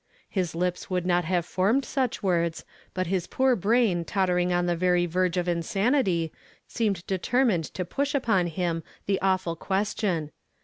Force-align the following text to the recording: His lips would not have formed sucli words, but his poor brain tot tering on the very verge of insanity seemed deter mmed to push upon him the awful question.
His 0.27 0.55
lips 0.55 0.89
would 0.89 1.05
not 1.05 1.25
have 1.25 1.45
formed 1.45 1.83
sucli 1.83 2.23
words, 2.23 2.65
but 2.95 3.05
his 3.05 3.27
poor 3.27 3.55
brain 3.55 4.03
tot 4.03 4.29
tering 4.29 4.51
on 4.51 4.65
the 4.65 4.75
very 4.75 5.05
verge 5.05 5.37
of 5.37 5.47
insanity 5.47 6.31
seemed 6.67 7.05
deter 7.05 7.45
mmed 7.45 7.71
to 7.73 7.85
push 7.85 8.15
upon 8.15 8.47
him 8.47 8.81
the 9.05 9.21
awful 9.21 9.55
question. 9.55 10.31